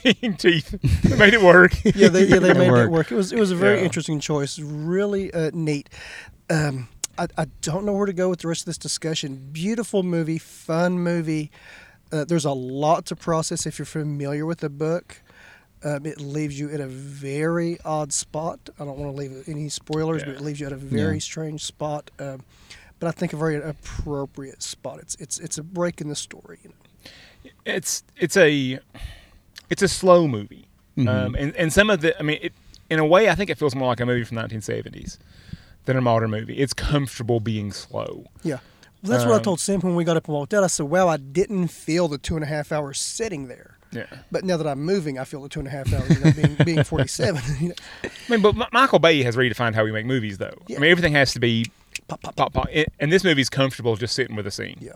being 0.03 0.35
teeth. 0.35 0.75
They 1.03 1.15
made 1.15 1.33
it 1.35 1.41
work. 1.41 1.73
yeah, 1.83 2.07
they, 2.09 2.25
yeah, 2.25 2.39
they 2.39 2.51
It 2.51 2.57
made 2.57 2.71
it 2.71 2.89
work. 2.89 3.11
It 3.11 3.15
was 3.15 3.31
it 3.31 3.39
was 3.39 3.51
a 3.51 3.55
very 3.55 3.77
Yeah. 3.79 3.85
interesting 3.85 4.19
choice. 4.19 4.57
Really 4.59 5.31
uh, 5.33 5.51
neat. 5.53 5.89
Um, 6.49 6.89
I, 7.19 7.27
I 7.37 7.45
don't 7.61 7.85
know 7.85 7.93
where 7.93 8.05
to 8.07 8.13
go 8.13 8.29
with 8.29 8.39
the 8.39 8.47
rest 8.47 8.61
of 8.61 8.65
this 8.65 8.77
discussion. 8.79 9.49
Beautiful 9.51 10.01
movie, 10.03 10.37
fun 10.39 10.99
movie. 10.99 11.51
Uh, 12.11 12.23
there's 12.25 12.45
a 12.45 12.51
lot 12.51 13.05
to 13.07 13.15
process 13.15 13.65
if 13.65 13.77
you're 13.79 13.85
familiar 13.85 14.45
with 14.45 14.59
the 14.59 14.69
book. 14.69 15.21
Um, 15.83 16.05
it 16.05 16.19
leaves 16.19 16.59
you 16.59 16.71
at 16.71 16.79
a 16.79 16.87
very 16.87 17.77
odd 17.85 18.11
spot. 18.11 18.59
I 18.79 18.85
don't 18.85 18.97
want 18.97 19.15
to 19.15 19.17
leave 19.21 19.43
any 19.47 19.69
spoilers, 19.69 20.23
but 20.23 20.33
it 20.35 20.41
leaves 20.41 20.59
you 20.59 20.65
at 20.65 20.73
a 20.73 20.77
very 20.77 21.15
Yeah. 21.15 21.19
strange 21.19 21.63
spot. 21.63 22.09
Um, 22.19 22.43
but 22.99 23.07
I 23.07 23.11
think 23.11 23.31
a 23.33 23.37
very 23.37 23.57
appropriate 23.57 24.63
spot. 24.63 24.99
It's 24.99 25.15
it's 25.15 25.37
it's 25.39 25.57
a 25.59 25.63
break 25.63 26.01
in 26.01 26.09
the 26.09 26.15
story. 26.15 26.59
You 26.63 26.69
know? 26.69 27.51
It's 27.65 28.03
it's 28.17 28.35
a 28.37 28.79
it's 29.69 29.81
a 29.83 29.87
slow 29.87 30.27
movie. 30.27 30.65
Mhm. 30.97 31.07
Um, 31.07 31.35
and 31.35 31.55
and 31.55 31.71
some 31.71 31.91
of 31.91 32.01
the 32.01 32.17
I 32.19 32.23
mean, 32.23 32.39
it, 32.41 32.53
in 32.89 32.97
a 32.99 33.05
way, 33.05 33.29
I 33.29 33.35
think 33.35 33.51
it 33.51 33.57
feels 33.59 33.75
more 33.75 33.87
like 33.89 33.99
a 33.99 34.05
movie 34.05 34.23
from 34.23 34.35
the 34.35 34.41
1970s 34.41 35.19
than 35.85 35.95
a 35.95 36.01
modern 36.01 36.31
movie. 36.31 36.57
It's 36.57 36.73
comfortable 36.73 37.39
being 37.39 37.71
slow. 37.71 38.25
Yeah. 38.43 38.59
Well, 39.07 39.17
that's 39.17 39.25
what 39.27 39.33
I 39.33 39.37
Um, 39.37 39.43
told 39.43 39.59
Sam 39.59 39.79
when 39.81 39.95
we 39.95 40.03
got 40.03 40.17
up 40.17 40.27
and 40.27 40.33
walked 40.35 40.53
out. 40.53 40.63
I 40.63 40.67
said, 40.67 40.87
"Wow, 40.87 41.07
I 41.07 41.17
didn't 41.17 41.67
feel 41.69 42.07
the 42.07 42.17
two 42.17 42.35
and 42.35 42.43
a 42.43 42.47
half 42.47 42.71
hours 42.71 42.99
sitting 42.99 43.47
there, 43.47 43.77
Yeah. 43.91 44.05
but 44.31 44.43
now 44.43 44.57
that 44.57 44.67
I'm 44.67 44.83
moving, 44.83 45.17
I 45.19 45.23
feel 45.23 45.41
the 45.41 45.49
two 45.49 45.59
and 45.59 45.67
a 45.67 45.71
half 45.71 45.91
hours 45.93 46.09
you 46.09 46.23
know, 46.23 46.31
being 46.31 46.55
being 46.65 46.83
47. 46.83 47.41
you 47.59 47.69
know, 47.69 47.75
I 48.03 48.09
mean, 48.29 48.41
but 48.41 48.55
M- 48.55 48.63
Michael 48.71 48.99
Bay 48.99 49.23
has 49.23 49.35
redefined 49.35 49.75
how 49.75 49.83
we 49.83 49.91
make 49.91 50.05
movies, 50.05 50.37
though. 50.37 50.53
Yeah. 50.67 50.77
I 50.77 50.79
mean, 50.81 50.91
everything 50.91 51.13
has 51.13 51.33
to 51.33 51.39
be 51.39 51.65
pop, 52.07 52.21
pop, 52.21 52.35
pop. 52.35 52.53
pop, 52.53 52.63
pop. 52.65 52.69
And- 52.73 52.87
And 52.99 53.11
this 53.11 53.23
movie's 53.23 53.49
comfortable 53.49 53.95
just 53.95 54.13
sitting 54.15 54.35
with 54.35 54.45
a 54.47 54.51
scene. 54.51 54.77
Yeah. 54.79 54.93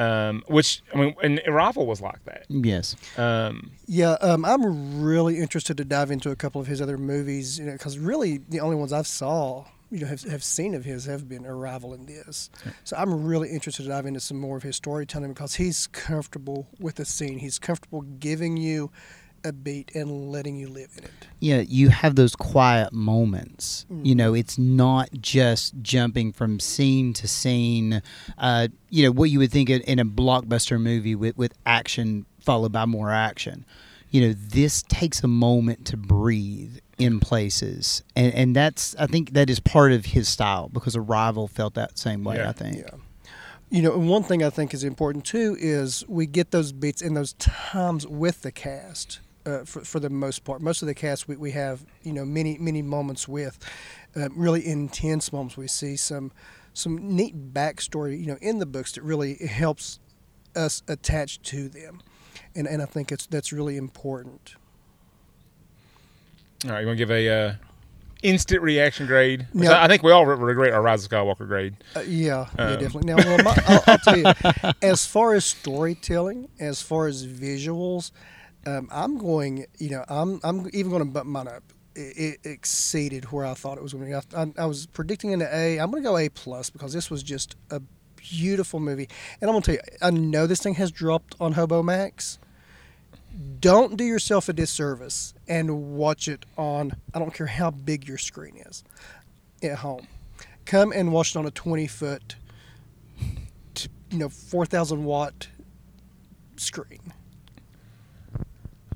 Um, 0.00 0.44
which 0.46 0.80
I 0.94 0.98
mean, 0.98 1.14
and 1.24 1.40
Arrival 1.46 1.84
was 1.84 2.00
like 2.00 2.24
that. 2.24 2.44
Yes. 2.48 2.94
Um, 3.16 3.72
Yeah, 3.86 4.12
um, 4.20 4.44
I'm 4.44 5.02
really 5.02 5.38
interested 5.38 5.76
to 5.78 5.84
dive 5.84 6.12
into 6.12 6.30
a 6.30 6.36
couple 6.36 6.60
of 6.60 6.68
his 6.68 6.80
other 6.80 6.96
movies, 6.96 7.58
you 7.58 7.64
know, 7.66 7.72
because 7.72 7.98
really 7.98 8.38
the 8.48 8.60
only 8.60 8.76
ones 8.76 8.92
I've 8.92 9.08
saw, 9.08 9.64
you 9.90 10.00
know, 10.00 10.06
have, 10.06 10.22
have 10.22 10.44
seen 10.44 10.74
of 10.74 10.84
his 10.84 11.06
have 11.06 11.28
been 11.28 11.46
Arrival 11.46 11.94
and 11.94 12.06
this. 12.06 12.50
So 12.84 12.96
I'm 12.96 13.24
really 13.24 13.48
interested 13.50 13.84
to 13.84 13.88
dive 13.88 14.06
into 14.06 14.20
some 14.20 14.38
more 14.38 14.56
of 14.56 14.62
his 14.62 14.76
storytelling 14.76 15.32
because 15.32 15.54
he's 15.54 15.86
comfortable 15.86 16.68
with 16.78 16.96
the 16.96 17.04
scene. 17.04 17.38
He's 17.38 17.58
comfortable 17.58 18.02
giving 18.02 18.56
you 18.56 18.90
a 19.44 19.52
beat 19.52 19.94
and 19.94 20.32
letting 20.32 20.56
you 20.56 20.68
live 20.68 20.90
in 20.98 21.04
it. 21.04 21.10
yeah, 21.38 21.60
you 21.60 21.90
have 21.90 22.16
those 22.16 22.34
quiet 22.34 22.92
moments. 22.92 23.86
Mm. 23.90 24.04
You 24.04 24.14
know, 24.16 24.34
it's 24.34 24.58
not 24.58 25.08
just 25.20 25.74
jumping 25.80 26.32
from 26.32 26.58
scene 26.58 27.12
to 27.14 27.28
scene. 27.28 28.02
Uh, 28.36 28.66
you 28.90 29.04
know, 29.04 29.12
what 29.12 29.30
you 29.30 29.38
would 29.38 29.52
think 29.52 29.70
in- 29.70 29.82
in 29.82 30.00
a 30.00 30.04
blockbuster 30.04 30.80
movie 30.80 31.14
with, 31.14 31.38
with 31.38 31.54
action 31.64 32.26
followed 32.40 32.72
by 32.72 32.84
more 32.84 33.12
action. 33.12 33.64
You 34.10 34.28
know, 34.28 34.32
this 34.32 34.82
takes 34.82 35.22
a 35.22 35.28
moment 35.28 35.84
to 35.86 35.96
breathe 35.96 36.78
in 36.98 37.20
places. 37.20 38.02
And, 38.16 38.34
and 38.34 38.56
that's, 38.56 38.96
I 38.98 39.06
think 39.06 39.32
that 39.34 39.50
is 39.50 39.60
part 39.60 39.92
of 39.92 40.06
his 40.06 40.28
style 40.28 40.68
because 40.68 40.96
Arrival 40.96 41.46
felt 41.48 41.74
that 41.74 41.98
same 41.98 42.24
way, 42.24 42.36
Yeah. 42.36 42.48
I 42.48 42.52
think. 42.52 42.76
Yeah. 42.78 42.90
You 43.70 43.82
know, 43.82 43.92
and 43.92 44.08
one 44.08 44.22
thing 44.22 44.42
I 44.42 44.48
think 44.50 44.72
is 44.72 44.82
important 44.82 45.26
too 45.26 45.54
is 45.60 46.02
we 46.08 46.26
get 46.26 46.52
those 46.52 46.72
beats 46.72 47.02
in 47.02 47.12
those 47.14 47.34
times 47.34 48.06
with 48.06 48.42
the 48.42 48.50
cast. 48.52 49.20
Uh, 49.46 49.64
for, 49.64 49.82
for 49.82 49.98
the 49.98 50.10
most 50.10 50.44
part, 50.44 50.60
most 50.60 50.82
of 50.82 50.88
the 50.88 50.94
cast 50.94 51.26
we, 51.26 51.34
we 51.36 51.52
have, 51.52 51.86
you 52.02 52.12
know, 52.12 52.24
many 52.24 52.58
many 52.58 52.82
moments 52.82 53.26
with, 53.26 53.58
uh, 54.14 54.28
really 54.34 54.66
intense 54.66 55.32
moments. 55.32 55.56
We 55.56 55.68
see 55.68 55.96
some 55.96 56.32
some 56.74 57.16
neat 57.16 57.54
backstory, 57.54 58.20
you 58.20 58.26
know, 58.26 58.36
in 58.42 58.58
the 58.58 58.66
books 58.66 58.92
that 58.92 59.02
really 59.02 59.36
helps 59.46 60.00
us 60.54 60.82
attach 60.86 61.40
to 61.42 61.68
them, 61.68 62.02
and 62.54 62.66
and 62.66 62.82
I 62.82 62.86
think 62.86 63.10
it's 63.12 63.26
that's 63.26 63.52
really 63.52 63.76
important. 63.76 64.54
all 66.64 66.72
right, 66.72 66.80
you 66.80 66.86
want 66.86 66.98
to 66.98 67.04
give 67.04 67.10
a 67.10 67.28
uh, 67.28 67.54
instant 68.22 68.62
reaction 68.62 69.06
grade? 69.06 69.46
Which 69.52 69.68
No. 69.68 69.74
I, 69.74 69.86
think 69.86 70.02
we 70.02 70.10
all 70.10 70.26
re- 70.26 70.36
regret 70.36 70.72
our 70.72 70.82
Rise 70.82 71.04
of 71.04 71.10
Skywalker 71.10 71.46
grade. 71.46 71.76
Uh, 71.94 72.00
yeah, 72.00 72.46
yeah, 72.58 72.64
Um. 72.64 72.78
definitely. 72.80 73.12
Now, 73.14 73.16
well, 73.16 73.38
my, 73.44 73.56
I'll, 73.68 73.82
I'll 73.86 73.98
tell 73.98 74.18
you, 74.18 74.72
as 74.82 75.06
far 75.06 75.34
as 75.34 75.44
storytelling, 75.44 76.48
as 76.58 76.82
far 76.82 77.06
as 77.06 77.26
visuals, 77.26 78.10
um, 78.66 78.88
I'm 78.90 79.18
going. 79.18 79.66
You 79.78 79.90
know, 79.90 80.04
I'm 80.08 80.40
I'm 80.42 80.68
even 80.72 80.90
going 80.90 81.04
to 81.04 81.10
bump 81.10 81.26
mine 81.26 81.48
up. 81.48 81.62
It, 81.94 82.38
it 82.44 82.48
exceeded 82.48 83.32
where 83.32 83.44
I 83.46 83.54
thought 83.54 83.76
it 83.76 83.82
was 83.82 83.92
going 83.92 84.10
to 84.10 84.20
be. 84.22 84.36
I, 84.36 84.42
I, 84.42 84.64
I 84.64 84.66
was 84.66 84.86
predicting 84.86 85.32
an 85.32 85.42
A. 85.42 85.78
I'm 85.78 85.90
going 85.90 86.02
to 86.02 86.08
go 86.08 86.16
A 86.16 86.28
plus 86.28 86.70
because 86.70 86.92
this 86.92 87.10
was 87.10 87.22
just 87.22 87.56
a 87.70 87.80
beautiful 88.30 88.80
movie. 88.80 89.08
And 89.40 89.48
I'm 89.48 89.54
going 89.54 89.62
to 89.62 89.76
tell 89.76 89.84
you, 89.84 89.98
I 90.02 90.10
know 90.10 90.46
this 90.46 90.60
thing 90.60 90.74
has 90.74 90.90
dropped 90.90 91.34
on 91.40 91.54
HBO 91.54 91.84
Max. 91.84 92.38
don't 93.60 93.96
do 93.96 94.04
yourself 94.04 94.48
a 94.48 94.52
disservice 94.52 95.34
and 95.46 95.96
watch 95.96 96.28
it 96.28 96.44
on. 96.56 96.92
I 97.14 97.18
don't 97.18 97.32
care 97.32 97.46
how 97.46 97.70
big 97.70 98.06
your 98.06 98.18
screen 98.18 98.56
is 98.56 98.84
at 99.62 99.78
home. 99.78 100.06
Come 100.64 100.92
and 100.92 101.12
watch 101.12 101.34
it 101.34 101.38
on 101.38 101.46
a 101.46 101.50
20 101.50 101.86
foot, 101.86 102.36
you 104.10 104.18
know, 104.18 104.28
4,000 104.28 105.04
watt 105.04 105.48
screen. 106.56 107.12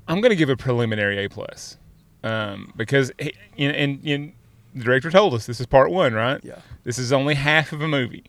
I'm 0.07 0.21
going 0.21 0.31
to 0.31 0.35
give 0.35 0.49
a 0.49 0.57
preliminary 0.57 1.23
A 1.23 1.29
plus 1.29 1.77
um, 2.23 2.73
because 2.75 3.11
and, 3.19 3.31
and, 3.75 4.05
and 4.05 4.33
the 4.73 4.83
director 4.83 5.11
told 5.11 5.33
us 5.33 5.45
this 5.45 5.59
is 5.59 5.65
part 5.65 5.91
one, 5.91 6.13
right? 6.13 6.39
Yeah. 6.43 6.59
This 6.83 6.97
is 6.97 7.13
only 7.13 7.35
half 7.35 7.71
of 7.71 7.81
a 7.81 7.87
movie. 7.87 8.25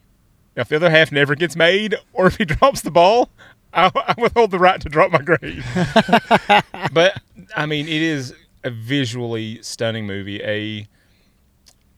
Now, 0.56 0.62
if 0.62 0.68
the 0.68 0.76
other 0.76 0.90
half 0.90 1.10
never 1.10 1.34
gets 1.34 1.56
made, 1.56 1.96
or 2.12 2.26
if 2.26 2.36
he 2.36 2.44
drops 2.44 2.80
the 2.80 2.90
ball, 2.90 3.30
I, 3.72 3.90
I 3.94 4.14
withhold 4.18 4.50
the 4.50 4.58
right 4.58 4.80
to 4.80 4.88
drop 4.88 5.10
my 5.10 5.18
grade. 5.18 5.64
but 6.92 7.20
I 7.56 7.66
mean, 7.66 7.88
it 7.88 8.02
is 8.02 8.34
a 8.62 8.70
visually 8.70 9.62
stunning 9.62 10.06
movie. 10.06 10.42
A 10.42 10.88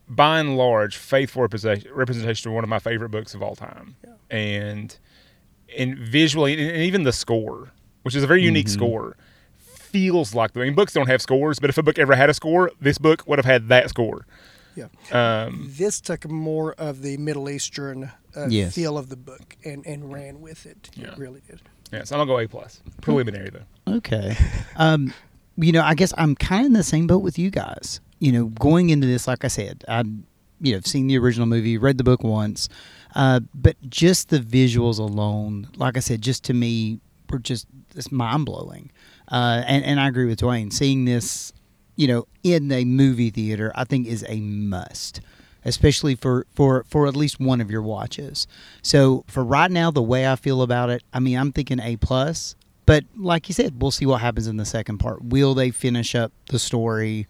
by 0.08 0.38
and 0.38 0.56
large 0.56 0.96
faithful 0.96 1.42
representation 1.42 1.92
representation 1.92 2.50
of 2.50 2.54
one 2.54 2.64
of 2.64 2.70
my 2.70 2.78
favorite 2.78 3.10
books 3.10 3.34
of 3.34 3.42
all 3.42 3.56
time, 3.56 3.96
and 4.30 4.98
and 5.76 5.98
visually, 5.98 6.52
and 6.54 6.82
even 6.82 7.02
the 7.02 7.12
score, 7.12 7.72
which 8.02 8.14
is 8.14 8.22
a 8.22 8.26
very 8.26 8.42
unique 8.42 8.66
mm-hmm. 8.66 8.74
score, 8.74 9.16
feels 9.58 10.34
like 10.34 10.52
the. 10.52 10.60
I 10.60 10.64
mean, 10.64 10.74
books 10.74 10.92
don't 10.92 11.08
have 11.08 11.20
scores, 11.20 11.58
but 11.58 11.70
if 11.70 11.78
a 11.78 11.82
book 11.82 11.98
ever 11.98 12.14
had 12.14 12.30
a 12.30 12.34
score, 12.34 12.70
this 12.80 12.98
book 12.98 13.24
would 13.26 13.38
have 13.38 13.46
had 13.46 13.68
that 13.68 13.90
score. 13.90 14.26
Yeah. 14.76 14.88
Um, 15.46 15.68
This 15.76 16.00
took 16.00 16.28
more 16.30 16.74
of 16.74 17.02
the 17.02 17.16
Middle 17.16 17.48
Eastern 17.50 18.12
uh, 18.36 18.46
Yes. 18.48 18.74
feel 18.74 18.96
of 18.98 19.08
the 19.08 19.16
book 19.16 19.56
and, 19.64 19.84
and 19.86 20.12
ran 20.12 20.40
with 20.40 20.66
it. 20.66 20.90
Yeah. 20.94 21.12
It 21.12 21.18
really 21.18 21.40
did. 21.48 21.60
yeah, 21.92 22.04
so 22.04 22.14
I'm 22.16 22.20
gonna 22.26 22.30
go 22.30 22.38
A 22.38 22.46
plus. 22.48 22.80
Preliminary 23.00 23.50
though. 23.50 23.94
Okay. 23.96 24.36
Um, 24.76 25.12
you 25.56 25.72
know, 25.72 25.82
I 25.82 25.94
guess 25.94 26.12
I'm 26.18 26.34
kind 26.36 26.60
of 26.62 26.66
in 26.66 26.72
the 26.74 26.82
same 26.82 27.06
boat 27.06 27.22
with 27.22 27.38
you 27.38 27.50
guys. 27.50 28.00
You 28.18 28.32
know, 28.32 28.46
going 28.46 28.90
into 28.90 29.06
this, 29.06 29.26
like 29.26 29.44
I 29.44 29.48
said, 29.48 29.84
I, 29.88 30.04
you 30.60 30.74
know, 30.74 30.80
seen 30.84 31.06
the 31.06 31.16
original 31.18 31.46
movie, 31.46 31.78
read 31.78 31.96
the 31.98 32.04
book 32.04 32.22
once, 32.22 32.68
uh, 33.14 33.40
but 33.54 33.76
just 33.88 34.28
the 34.30 34.38
visuals 34.40 34.98
alone, 34.98 35.68
like 35.76 35.96
I 35.96 36.00
said, 36.00 36.20
just 36.22 36.44
to 36.44 36.54
me, 36.54 37.00
were 37.30 37.38
just 37.38 37.66
it's 37.94 38.12
mind 38.12 38.44
blowing. 38.46 38.90
Uh, 39.30 39.62
and 39.66 39.84
and 39.84 39.98
I 40.00 40.08
agree 40.08 40.26
with 40.26 40.40
Dwayne. 40.40 40.72
Seeing 40.72 41.04
this, 41.06 41.52
you 41.96 42.06
know, 42.06 42.26
in 42.42 42.70
a 42.70 42.84
movie 42.84 43.30
theater, 43.30 43.72
I 43.74 43.84
think 43.84 44.06
is 44.06 44.24
a 44.28 44.40
must 44.40 45.20
especially 45.66 46.14
for, 46.14 46.46
for, 46.54 46.84
for 46.88 47.06
at 47.08 47.16
least 47.16 47.40
one 47.40 47.60
of 47.60 47.70
your 47.70 47.82
watches. 47.82 48.46
So 48.82 49.24
for 49.26 49.42
right 49.44 49.70
now, 49.70 49.90
the 49.90 50.00
way 50.02 50.30
I 50.30 50.36
feel 50.36 50.62
about 50.62 50.90
it, 50.90 51.02
I 51.12 51.18
mean, 51.18 51.36
I'm 51.36 51.50
thinking 51.52 51.80
A 51.80 51.96
plus. 51.96 52.54
But 52.86 53.04
like 53.16 53.48
you 53.48 53.52
said, 53.52 53.82
we'll 53.82 53.90
see 53.90 54.06
what 54.06 54.20
happens 54.20 54.46
in 54.46 54.58
the 54.58 54.64
second 54.64 54.98
part. 54.98 55.24
Will 55.24 55.54
they 55.54 55.72
finish 55.72 56.14
up 56.14 56.30
the 56.50 56.60
story 56.60 57.26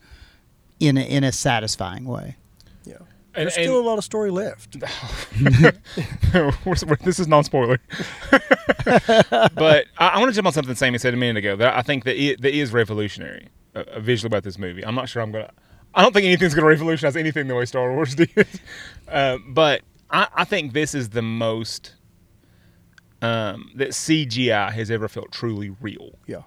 in 0.78 0.98
a, 0.98 1.00
in 1.00 1.24
a 1.24 1.32
satisfying 1.32 2.04
way? 2.04 2.36
Yeah. 2.84 2.96
And- 3.34 3.44
There's 3.46 3.54
still 3.54 3.80
a 3.80 3.86
lot 3.86 3.96
of 3.96 4.04
story 4.04 4.30
left. 4.30 4.76
We're- 5.42 5.72
we're- 6.66 6.96
this 7.04 7.18
is 7.18 7.26
non-spoiler. 7.26 7.78
but 8.84 9.86
I, 9.96 10.08
I 10.08 10.18
want 10.18 10.28
to 10.28 10.34
jump 10.34 10.46
on 10.46 10.52
something 10.52 10.74
Sammy 10.74 10.98
said 10.98 11.14
a 11.14 11.16
minute 11.16 11.38
ago 11.38 11.56
that 11.56 11.74
I 11.74 11.80
think 11.80 12.04
that, 12.04 12.22
it, 12.22 12.42
that 12.42 12.54
is 12.54 12.70
revolutionary 12.70 13.48
uh, 13.76 13.84
uh, 13.92 14.00
visually 14.00 14.28
about 14.28 14.42
this 14.42 14.58
movie. 14.58 14.84
I'm 14.84 14.94
not 14.94 15.08
sure 15.08 15.22
I'm 15.22 15.32
gonna. 15.32 15.50
I 15.94 16.02
don't 16.02 16.12
think 16.12 16.26
anything's 16.26 16.54
gonna 16.54 16.66
revolutionize 16.66 17.16
anything 17.16 17.46
the 17.46 17.54
way 17.54 17.64
Star 17.66 17.92
Wars 17.92 18.14
did. 18.16 18.48
uh, 19.08 19.38
but 19.48 19.82
I, 20.10 20.28
I 20.34 20.44
think 20.44 20.72
this 20.72 20.94
is 20.94 21.10
the 21.10 21.22
most 21.22 21.94
um, 23.22 23.70
that 23.74 23.90
CGI 23.90 24.72
has 24.72 24.90
ever 24.90 25.08
felt 25.08 25.30
truly 25.30 25.70
real. 25.80 26.18
Yeah. 26.26 26.42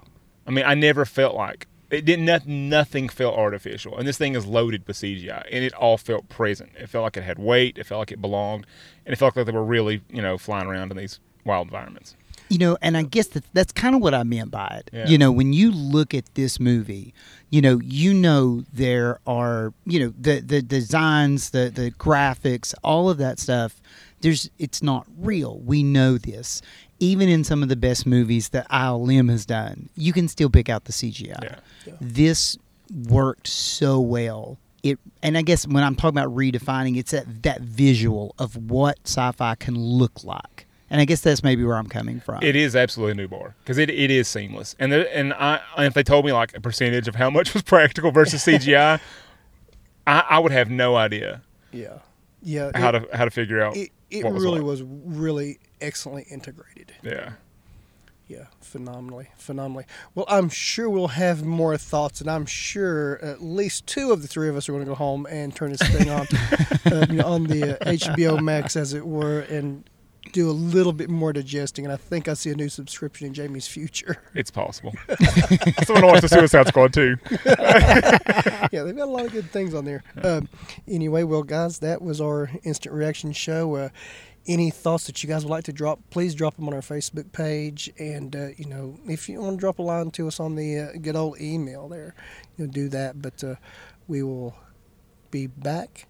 I 0.46 0.50
mean, 0.50 0.64
I 0.64 0.74
never 0.74 1.04
felt 1.04 1.34
like 1.36 1.66
it 1.90 2.04
didn't. 2.04 2.24
Not, 2.24 2.46
nothing 2.46 3.08
felt 3.08 3.36
artificial, 3.36 3.96
and 3.96 4.06
this 4.06 4.18
thing 4.18 4.34
is 4.34 4.46
loaded 4.46 4.86
with 4.86 4.96
CGI, 4.96 5.46
and 5.50 5.64
it 5.64 5.72
all 5.74 5.98
felt 5.98 6.28
present. 6.28 6.70
It 6.76 6.88
felt 6.88 7.02
like 7.04 7.16
it 7.16 7.22
had 7.22 7.38
weight. 7.38 7.78
It 7.78 7.86
felt 7.86 8.00
like 8.00 8.12
it 8.12 8.20
belonged, 8.20 8.66
and 9.06 9.12
it 9.12 9.16
felt 9.16 9.36
like 9.36 9.46
they 9.46 9.52
were 9.52 9.64
really, 9.64 10.02
you 10.10 10.22
know, 10.22 10.38
flying 10.38 10.66
around 10.66 10.90
in 10.90 10.96
these 10.96 11.20
wild 11.44 11.68
environments. 11.68 12.16
You 12.50 12.58
know, 12.58 12.76
and 12.82 12.96
I 12.96 13.02
guess 13.04 13.28
that 13.28 13.44
that's 13.52 13.72
kind 13.72 13.94
of 13.94 14.02
what 14.02 14.12
I 14.12 14.24
meant 14.24 14.50
by 14.50 14.82
it. 14.84 14.90
Yeah. 14.92 15.06
You 15.06 15.18
know, 15.18 15.30
when 15.30 15.52
you 15.52 15.70
look 15.70 16.12
at 16.12 16.34
this 16.34 16.58
movie, 16.60 17.14
you 17.48 17.62
know, 17.62 17.80
you 17.80 18.12
know 18.12 18.64
there 18.72 19.20
are, 19.26 19.72
you 19.86 20.00
know, 20.00 20.12
the 20.20 20.40
the 20.40 20.60
designs, 20.60 21.50
the 21.50 21.70
the 21.72 21.92
graphics, 21.92 22.74
all 22.84 23.08
of 23.08 23.18
that 23.18 23.38
stuff. 23.38 23.80
There's, 24.20 24.50
it's 24.58 24.82
not 24.82 25.06
real. 25.16 25.60
We 25.60 25.82
know 25.82 26.18
this. 26.18 26.60
Even 26.98 27.30
in 27.30 27.42
some 27.42 27.62
of 27.62 27.70
the 27.70 27.76
best 27.76 28.04
movies 28.04 28.50
that 28.50 28.68
ILM 28.68 29.30
has 29.30 29.46
done, 29.46 29.88
you 29.96 30.12
can 30.12 30.28
still 30.28 30.50
pick 30.50 30.68
out 30.68 30.84
the 30.84 30.92
CGI. 30.92 31.42
Yeah. 31.42 31.56
Yeah. 31.86 31.94
This 32.02 32.58
worked 33.08 33.46
so 33.46 34.00
well. 34.00 34.58
It, 34.82 34.98
and 35.22 35.38
I 35.38 35.42
guess 35.42 35.66
when 35.66 35.82
I'm 35.84 35.94
talking 35.94 36.18
about 36.18 36.34
redefining, 36.34 36.98
it's 36.98 37.12
that 37.12 37.42
that 37.44 37.60
visual 37.62 38.34
of 38.38 38.56
what 38.70 38.98
sci-fi 39.04 39.54
can 39.54 39.78
look 39.78 40.24
like. 40.24 40.59
And 40.90 41.00
I 41.00 41.04
guess 41.04 41.20
that's 41.20 41.42
maybe 41.44 41.62
where 41.64 41.76
I'm 41.76 41.86
coming 41.86 42.18
from. 42.20 42.42
It 42.42 42.56
is 42.56 42.74
absolutely 42.74 43.12
a 43.12 43.14
new 43.14 43.28
bar 43.28 43.54
because 43.62 43.78
it, 43.78 43.88
it 43.90 44.10
is 44.10 44.26
seamless. 44.26 44.74
And 44.78 44.90
there, 44.90 45.08
and 45.14 45.32
I 45.34 45.60
if 45.78 45.94
they 45.94 46.02
told 46.02 46.24
me 46.24 46.32
like 46.32 46.56
a 46.56 46.60
percentage 46.60 47.06
of 47.06 47.14
how 47.14 47.30
much 47.30 47.54
was 47.54 47.62
practical 47.62 48.10
versus 48.10 48.44
CGI, 48.44 49.00
I, 50.06 50.24
I 50.30 50.38
would 50.40 50.52
have 50.52 50.68
no 50.70 50.96
idea 50.96 51.42
Yeah. 51.72 51.98
Yeah. 52.42 52.70
how 52.74 52.88
it, 52.90 52.92
to 53.10 53.16
how 53.16 53.24
to 53.24 53.30
figure 53.30 53.60
out. 53.62 53.76
it, 53.76 53.90
it 54.10 54.24
what 54.24 54.34
was 54.34 54.42
really 54.42 54.60
what. 54.60 54.66
was 54.70 54.82
really 54.82 55.58
excellently 55.80 56.26
integrated. 56.30 56.92
Yeah. 57.02 57.32
Yeah, 58.26 58.44
phenomenally, 58.60 59.28
phenomenally. 59.36 59.86
Well, 60.14 60.24
I'm 60.28 60.48
sure 60.50 60.88
we'll 60.88 61.08
have 61.08 61.44
more 61.44 61.76
thoughts, 61.76 62.20
and 62.20 62.30
I'm 62.30 62.46
sure 62.46 63.18
at 63.24 63.42
least 63.42 63.88
two 63.88 64.12
of 64.12 64.22
the 64.22 64.28
three 64.28 64.48
of 64.48 64.54
us 64.56 64.68
are 64.68 64.72
going 64.72 64.84
to 64.84 64.88
go 64.88 64.94
home 64.94 65.26
and 65.28 65.52
turn 65.54 65.72
this 65.72 65.82
thing 65.82 66.08
on, 66.10 66.28
uh, 66.86 67.06
you 67.10 67.16
know, 67.16 67.26
on 67.26 67.44
the 67.48 67.76
uh, 67.84 67.90
HBO 67.90 68.40
Max, 68.40 68.76
as 68.76 68.94
it 68.94 69.04
were, 69.04 69.40
and 69.40 69.82
do 70.32 70.48
a 70.48 70.52
little 70.52 70.92
bit 70.92 71.10
more 71.10 71.32
digesting. 71.32 71.84
And 71.84 71.92
I 71.92 71.96
think 71.96 72.28
I 72.28 72.34
see 72.34 72.50
a 72.50 72.54
new 72.54 72.68
subscription 72.68 73.26
in 73.26 73.34
Jamie's 73.34 73.66
future. 73.66 74.22
It's 74.32 74.50
possible. 74.50 74.94
Someone 75.08 75.74
still 75.82 75.94
want 75.94 76.00
to 76.00 76.06
watch 76.06 76.20
the 76.20 76.28
Suicide 76.28 76.68
Squad 76.68 76.92
too. 76.92 77.16
yeah, 78.72 78.84
they've 78.84 78.96
got 78.96 79.08
a 79.08 79.10
lot 79.10 79.26
of 79.26 79.32
good 79.32 79.50
things 79.50 79.74
on 79.74 79.84
there. 79.84 80.02
Um, 80.22 80.48
anyway, 80.86 81.24
well, 81.24 81.42
guys, 81.42 81.80
that 81.80 82.00
was 82.00 82.20
our 82.20 82.50
instant 82.62 82.94
reaction 82.94 83.32
show. 83.32 83.74
Uh, 83.74 83.88
any 84.46 84.70
thoughts 84.70 85.06
that 85.06 85.22
you 85.22 85.28
guys 85.28 85.44
would 85.44 85.50
like 85.50 85.64
to 85.64 85.72
drop, 85.72 86.00
please 86.10 86.34
drop 86.34 86.56
them 86.56 86.68
on 86.68 86.74
our 86.74 86.80
Facebook 86.80 87.32
page. 87.32 87.90
And, 87.98 88.34
uh, 88.34 88.48
you 88.56 88.66
know, 88.66 88.98
if 89.06 89.28
you 89.28 89.40
want 89.40 89.56
to 89.56 89.60
drop 89.60 89.78
a 89.78 89.82
line 89.82 90.10
to 90.12 90.28
us 90.28 90.40
on 90.40 90.54
the 90.54 90.78
uh, 90.78 90.92
good 91.00 91.16
old 91.16 91.40
email 91.40 91.88
there, 91.88 92.14
you 92.56 92.66
know, 92.66 92.72
do 92.72 92.88
that. 92.90 93.20
But 93.20 93.42
uh, 93.42 93.56
we 94.06 94.22
will 94.22 94.54
be 95.30 95.46
back. 95.48 96.06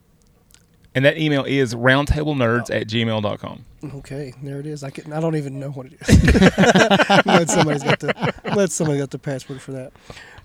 And 0.95 1.05
that 1.05 1.19
email 1.19 1.45
is 1.45 1.75
roundtablenerds 1.75 2.75
at 2.75 2.89
gmail.com. 2.89 3.65
Okay, 3.95 4.35
there 4.43 4.59
it 4.59 4.67
is. 4.67 4.83
I 4.83 4.91
can, 4.91 5.13
I 5.13 5.21
don't 5.21 5.37
even 5.37 5.61
know 5.61 5.71
what 5.71 5.87
it 5.87 5.93
is. 6.01 7.27
let 7.27 7.49
somebody's 7.49 7.83
got 7.85 8.01
the 8.01 8.53
let 8.57 8.73
somebody 8.73 8.99
got 8.99 9.11
the 9.11 9.19
password 9.19 9.63
for 9.63 9.73
that. 9.73 9.93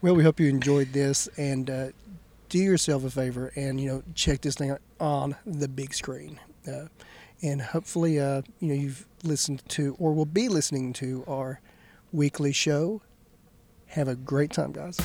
Well, 0.02 0.16
we 0.16 0.24
hope 0.24 0.40
you 0.40 0.48
enjoyed 0.48 0.94
this 0.94 1.28
and 1.38 1.70
uh, 1.70 1.88
do 2.50 2.60
yourself 2.60 3.04
a 3.04 3.10
favor 3.10 3.52
and 3.56 3.82
you 3.82 3.90
know 3.90 4.04
check 4.14 4.42
this 4.42 4.56
thing 4.56 4.70
out 4.70 4.82
on 5.00 5.36
the 5.46 5.68
big 5.68 5.94
screen. 5.94 6.40
Uh, 6.68 6.86
and 7.42 7.62
hopefully, 7.62 8.20
uh, 8.20 8.44
you 8.60 8.68
know 8.68 8.76
you've 8.76 9.08
listened 9.24 9.68
to 9.70 9.96
or 10.00 10.14
will 10.14 10.26
be 10.26 10.48
listening 10.48 10.94
to 10.94 11.24
our 11.28 11.60
weekly 12.12 12.54
show. 12.54 13.02
Have 13.88 14.08
a 14.08 14.16
great 14.16 14.52
time, 14.52 14.72
guys. 14.72 15.00